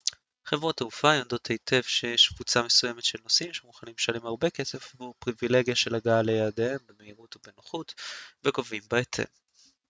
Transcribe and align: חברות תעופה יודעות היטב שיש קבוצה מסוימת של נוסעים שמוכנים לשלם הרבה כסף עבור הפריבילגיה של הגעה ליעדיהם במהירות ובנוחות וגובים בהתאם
חברות 0.45 0.77
תעופה 0.77 1.13
יודעות 1.15 1.47
היטב 1.47 1.81
שיש 1.81 2.27
קבוצה 2.29 2.61
מסוימת 2.63 3.03
של 3.03 3.19
נוסעים 3.23 3.53
שמוכנים 3.53 3.93
לשלם 3.97 4.25
הרבה 4.25 4.49
כסף 4.49 4.93
עבור 4.95 5.13
הפריבילגיה 5.17 5.75
של 5.75 5.95
הגעה 5.95 6.21
ליעדיהם 6.21 6.77
במהירות 6.87 7.35
ובנוחות 7.35 7.93
וגובים 8.43 8.83
בהתאם 8.89 9.25